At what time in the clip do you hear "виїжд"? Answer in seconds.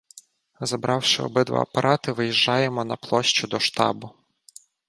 2.11-2.37